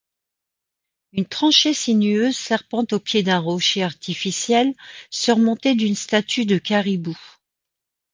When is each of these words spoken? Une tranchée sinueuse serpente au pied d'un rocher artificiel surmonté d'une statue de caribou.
Une 1.11 1.27
tranchée 1.27 1.75
sinueuse 1.75 2.35
serpente 2.35 2.91
au 2.91 2.99
pied 2.99 3.21
d'un 3.21 3.37
rocher 3.37 3.83
artificiel 3.83 4.73
surmonté 5.11 5.75
d'une 5.75 5.93
statue 5.93 6.47
de 6.47 6.57
caribou. 6.57 7.15